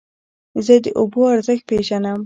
زه 0.65 0.75
د 0.83 0.87
اوبو 0.99 1.21
ارزښت 1.33 1.63
پېژنم. 1.69 2.19